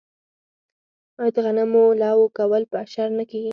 آیا 1.21 1.31
د 1.35 1.37
غنمو 1.45 1.85
لو 2.01 2.19
کول 2.37 2.63
په 2.71 2.77
اشر 2.85 3.07
نه 3.17 3.23
کیږي؟ 3.29 3.49